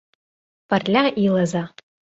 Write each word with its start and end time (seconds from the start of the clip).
ПЫРЛЯ 0.69 1.03
ИЛЫЗА 1.23 1.63